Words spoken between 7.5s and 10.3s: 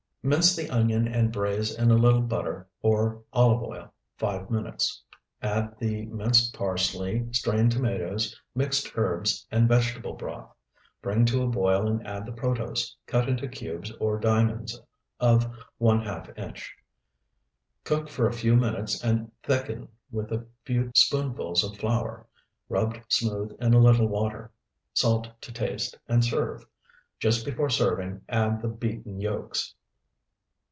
tomatoes, mixed herbs, and vegetable